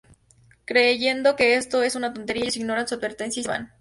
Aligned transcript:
Creyendo 0.65 1.35
que 1.35 1.57
esto 1.57 1.83
es 1.83 1.93
una 1.93 2.11
tontería, 2.11 2.41
ellos 2.41 2.57
ignoran 2.57 2.87
su 2.87 2.95
advertencia 2.95 3.39
y 3.41 3.43
se 3.43 3.49
van. 3.49 3.69